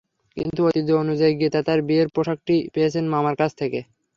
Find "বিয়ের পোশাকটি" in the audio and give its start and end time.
1.87-2.55